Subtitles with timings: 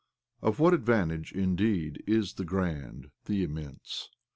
[0.41, 4.09] Of what advantage, indeed, is the grand, the immense?